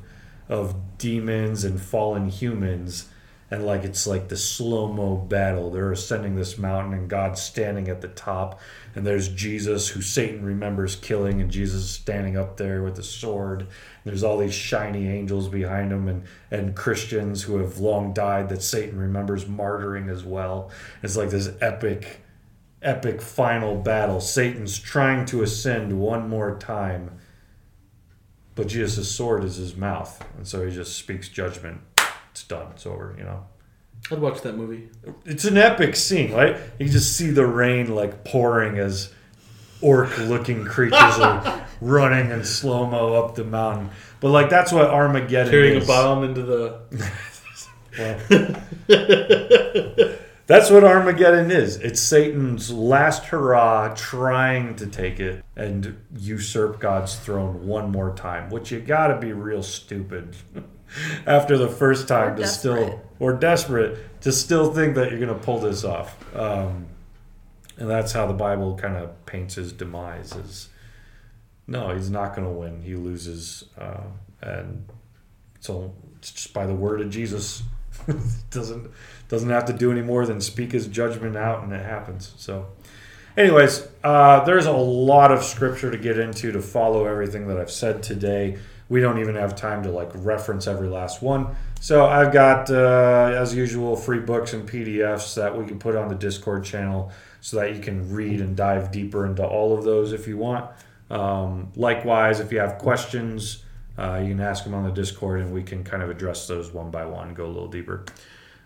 of 0.49 0.77
demons 0.99 1.65
and 1.65 1.81
fallen 1.81 2.29
humans, 2.29 3.09
and 3.55 3.65
like 3.65 3.85
it's 3.85 4.05
like 4.05 4.29
the 4.29 4.37
slow 4.37 4.93
mo 4.93 5.17
battle. 5.17 5.71
They're 5.71 5.93
ascending 5.93 6.35
this 6.35 6.59
mountain, 6.59 6.93
and 6.93 7.09
God's 7.09 7.41
standing 7.41 7.89
at 7.89 8.01
the 8.01 8.09
top, 8.09 8.61
and 8.97 9.07
there's 9.07 9.29
Jesus, 9.29 9.89
who 9.89 10.03
Satan 10.03 10.45
remembers 10.45 10.97
killing, 10.97 11.41
and 11.41 11.53
Jesus 11.53 11.89
standing 11.89 12.37
up 12.37 12.57
there 12.57 12.83
with 12.83 12.99
a 12.99 13.05
sword. 13.05 13.69
There's 14.05 14.25
all 14.25 14.39
these 14.39 14.55
shiny 14.55 15.07
angels 15.07 15.49
behind 15.49 15.93
him, 15.93 16.09
and 16.09 16.25
and 16.51 16.75
Christians 16.75 17.45
who 17.45 17.59
have 17.59 17.79
long 17.79 18.13
died 18.13 18.49
that 18.49 18.61
Satan 18.61 18.99
remembers 18.99 19.45
martyring 19.45 20.11
as 20.11 20.25
well. 20.25 20.73
It's 21.05 21.17
like 21.17 21.31
this 21.31 21.51
epic 21.61 22.23
epic 22.83 23.23
final 23.23 23.77
battle. 23.77 24.21
Satan's 24.21 24.81
trying 24.81 25.27
to 25.27 25.45
ascend 25.45 26.01
one 26.01 26.29
more 26.29 26.59
time, 26.59 27.21
but 28.57 28.67
Jesus' 28.67 29.11
sword 29.13 29.45
is 29.45 29.57
his 29.57 29.77
mouth, 29.77 30.27
and 30.37 30.47
so 30.47 30.67
he 30.67 30.75
just 30.75 30.97
speaks 30.97 31.29
judgment. 31.29 31.81
It's 32.35 32.43
done. 32.43 32.67
It's 32.73 32.85
over. 32.85 33.15
You 33.17 33.23
know. 33.23 33.47
I'd 34.11 34.19
watch 34.19 34.41
that 34.41 34.57
movie. 34.57 34.89
It's 35.25 35.45
an 35.45 35.57
epic 35.57 35.95
scene, 35.95 36.33
right? 36.33 36.57
You 36.81 36.89
just 36.89 37.17
see 37.17 37.31
the 37.31 37.47
rain 37.47 37.95
like 37.95 38.25
pouring 38.25 38.77
as 38.77 39.13
orc-looking 39.81 40.65
creatures 40.65 40.99
are 40.99 41.65
running 41.81 42.33
in 42.33 42.45
slow 42.45 42.87
mo 42.87 43.15
up 43.15 43.37
the 43.37 43.45
mountain. 43.45 43.91
But 44.19 44.31
like 44.31 44.51
that's 44.51 44.73
what 44.73 44.91
Armageddon 44.91 45.49
Carrying 45.53 45.77
is. 45.79 45.85
a 45.85 45.87
bomb 45.87 46.25
into 46.25 46.43
the. 46.43 46.81
That's 50.47 50.69
what 50.71 50.85
Armageddon 50.85 51.51
is. 51.51 51.77
It's 51.77 52.01
Satan's 52.01 52.71
last 52.71 53.27
hurrah 53.27 53.95
trying 53.95 54.75
to 54.77 54.87
take 54.87 55.19
it 55.21 55.43
and 55.57 55.97
usurp 56.19 56.81
God's 56.81 57.17
throne 57.17 57.67
one 57.67 57.91
more 57.91 58.15
time, 58.15 58.51
which 58.51 58.71
you 58.71 58.81
gotta 58.81 59.17
be 59.19 59.33
real 59.33 59.63
stupid 59.63 60.37
after 61.27 61.57
the 61.59 61.69
first 61.69 62.09
time 62.09 62.35
Or 62.35 62.37
to 62.37 62.47
still 62.47 62.75
desperate. 62.77 63.07
or 63.21 63.33
desperate 63.35 64.21
to 64.23 64.33
still 64.33 64.73
think 64.73 64.95
that 64.97 65.11
you're 65.11 65.21
going 65.21 65.37
to 65.39 65.45
pull 65.45 65.59
this 65.61 65.85
off. 65.85 66.17
Um, 66.37 66.87
and 67.77 67.91
that's 67.91 68.13
how 68.13 68.27
the 68.27 68.33
Bible 68.35 68.77
kind 68.77 68.97
of 68.97 69.27
paints 69.27 69.57
his 69.57 69.73
demise. 69.73 70.35
Is 70.35 70.69
no, 71.67 71.95
he's 71.95 72.11
not 72.11 72.35
going 72.37 72.47
to 72.47 72.53
win. 72.53 72.83
He 72.83 72.95
loses, 72.95 73.65
uh, 73.79 74.05
and 74.41 74.87
so 75.61 75.95
it's 76.19 76.31
just 76.31 76.55
by 76.55 76.67
the 76.67 76.75
word 76.75 77.01
of 77.01 77.11
Jesus. 77.11 77.63
doesn't 78.51 78.91
doesn't 79.29 79.51
have 79.51 79.65
to 79.67 79.73
do 79.73 79.91
any 79.91 80.03
more 80.03 80.27
than 80.27 80.41
speak 80.41 80.73
his 80.73 80.87
judgment 80.87 81.37
out, 81.37 81.63
and 81.63 81.73
it 81.73 81.85
happens. 81.85 82.33
So. 82.37 82.67
Anyways, 83.37 83.89
uh, 84.05 84.45
there's 84.45 84.67
a 84.67 84.73
lot 84.73 85.33
of 85.33 85.43
scripture 85.43 85.91
to 85.91 85.99
get 85.99 86.21
into 86.21 86.53
to 86.53 86.63
follow 86.63 87.07
everything 87.07 87.49
that 87.49 87.59
I've 87.59 87.69
said 87.69 88.01
today. 88.01 88.59
We 88.89 89.01
don't 89.01 89.19
even 89.19 89.35
have 89.35 89.57
time 89.57 89.83
to 89.85 89.91
like 89.91 90.11
reference 90.15 90.67
every 90.67 90.89
last 90.89 91.23
one. 91.23 91.57
So 91.81 92.07
I've 92.07 92.33
got, 92.33 92.71
uh, 92.71 93.33
as 93.35 93.55
usual, 93.55 93.97
free 93.97 94.21
books 94.21 94.53
and 94.53 94.69
PDFs 94.69 95.35
that 95.35 95.57
we 95.57 95.65
can 95.67 95.79
put 95.79 95.97
on 95.97 96.09
the 96.09 96.15
Discord 96.15 96.65
channel 96.65 97.11
so 97.41 97.59
that 97.59 97.75
you 97.75 97.81
can 97.81 98.11
read 98.13 98.41
and 98.41 98.57
dive 98.57 98.91
deeper 98.91 99.27
into 99.27 99.45
all 99.45 99.77
of 99.77 99.85
those 99.85 100.13
if 100.13 100.27
you 100.27 100.37
want. 100.37 100.71
Um, 101.11 101.73
likewise, 101.77 102.41
if 102.41 102.53
you 102.53 102.59
have 102.59 102.79
questions, 102.79 103.65
uh, 103.99 104.21
you 104.23 104.31
can 104.31 104.41
ask 104.41 104.65
them 104.65 104.75
on 104.75 104.85
the 104.85 104.91
Discord 104.91 105.41
and 105.41 105.53
we 105.53 105.63
can 105.63 105.85
kind 105.85 106.03
of 106.03 106.11
address 106.11 106.47
those 106.47 106.73
one 106.73 106.91
by 106.91 107.05
one, 107.05 107.35
go 107.35 107.47
a 107.47 107.49
little 107.49 107.69
deeper. 107.69 108.05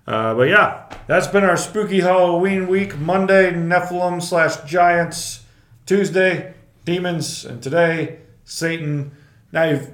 Uh, 0.06 0.34
but 0.34 0.48
yeah, 0.48 0.88
that's 1.06 1.26
been 1.26 1.44
our 1.44 1.56
spooky 1.56 2.00
Halloween 2.00 2.66
week. 2.66 2.96
Monday, 2.98 3.52
Nephilim 3.52 4.22
slash 4.22 4.56
Giants. 4.62 5.44
Tuesday, 5.84 6.54
Demons. 6.86 7.44
And 7.44 7.62
today, 7.62 8.20
Satan. 8.44 9.12
Now 9.52 9.64
you've 9.64 9.90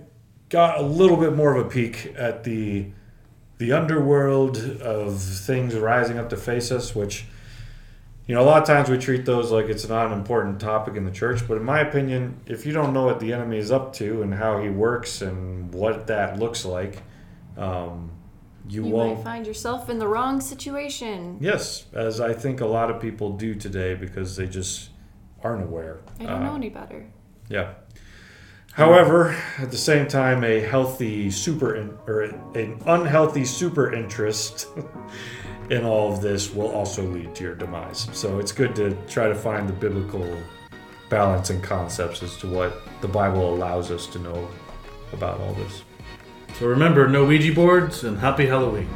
got 0.48 0.78
a 0.78 0.82
little 0.82 1.16
bit 1.16 1.34
more 1.34 1.54
of 1.56 1.66
a 1.66 1.68
peek 1.68 2.14
at 2.16 2.44
the 2.44 2.86
the 3.58 3.70
underworld 3.72 4.56
of 4.82 5.20
things 5.22 5.74
rising 5.76 6.18
up 6.18 6.28
to 6.30 6.36
face 6.36 6.72
us, 6.72 6.94
which 6.94 7.24
you 8.26 8.34
know 8.34 8.42
a 8.42 8.44
lot 8.44 8.60
of 8.60 8.66
times 8.66 8.88
we 8.90 8.98
treat 8.98 9.24
those 9.24 9.50
like 9.52 9.66
it's 9.66 9.88
not 9.88 10.06
an 10.06 10.12
important 10.12 10.60
topic 10.60 10.96
in 10.96 11.04
the 11.04 11.10
church. 11.10 11.46
But 11.46 11.56
in 11.58 11.64
my 11.64 11.80
opinion, 11.80 12.40
if 12.46 12.66
you 12.66 12.72
don't 12.72 12.92
know 12.92 13.04
what 13.04 13.20
the 13.20 13.32
enemy 13.32 13.58
is 13.58 13.70
up 13.70 13.92
to 13.94 14.22
and 14.22 14.34
how 14.34 14.60
he 14.60 14.68
works 14.68 15.22
and 15.22 15.72
what 15.72 16.08
that 16.08 16.38
looks 16.38 16.64
like, 16.64 17.02
um, 17.56 18.10
you, 18.68 18.84
You 18.84 18.90
won't 18.90 19.18
might 19.18 19.24
find 19.24 19.46
yourself 19.46 19.88
in 19.90 19.98
the 19.98 20.08
wrong 20.08 20.40
situation. 20.40 21.38
Yes, 21.40 21.84
as 21.92 22.20
I 22.20 22.32
think 22.32 22.60
a 22.60 22.66
lot 22.66 22.90
of 22.90 23.00
people 23.00 23.30
do 23.36 23.54
today 23.54 23.94
because 23.94 24.36
they 24.36 24.46
just 24.46 24.90
aren't 25.42 25.62
aware. 25.62 25.98
I 26.18 26.24
don't 26.24 26.32
Uh, 26.42 26.46
know 26.46 26.54
any 26.56 26.70
better. 26.70 27.04
Yeah. 27.48 27.74
However, 28.74 29.36
at 29.58 29.70
the 29.70 29.78
same 29.78 30.08
time, 30.08 30.42
a 30.42 30.58
healthy 30.58 31.30
super 31.30 31.76
in, 31.76 31.96
or 32.08 32.22
an 32.22 32.82
unhealthy 32.86 33.44
super 33.44 33.92
interest 33.92 34.66
in 35.70 35.84
all 35.84 36.12
of 36.12 36.20
this 36.20 36.52
will 36.52 36.72
also 36.72 37.04
lead 37.04 37.36
to 37.36 37.44
your 37.44 37.54
demise. 37.54 38.08
So 38.12 38.40
it's 38.40 38.50
good 38.50 38.74
to 38.74 38.96
try 39.06 39.28
to 39.28 39.34
find 39.34 39.68
the 39.68 39.72
biblical 39.72 40.28
balance 41.08 41.50
and 41.50 41.62
concepts 41.62 42.24
as 42.24 42.36
to 42.38 42.48
what 42.48 42.82
the 43.00 43.06
Bible 43.06 43.54
allows 43.54 43.92
us 43.92 44.08
to 44.08 44.18
know 44.18 44.48
about 45.12 45.38
all 45.40 45.54
this. 45.54 45.84
So 46.58 46.66
remember, 46.66 47.06
no 47.06 47.24
Ouija 47.24 47.54
boards 47.54 48.02
and 48.02 48.18
happy 48.18 48.46
Halloween. 48.46 48.88